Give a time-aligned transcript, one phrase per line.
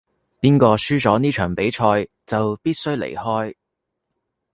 [0.39, 3.53] 邊個輸咗呢場比賽就必須離開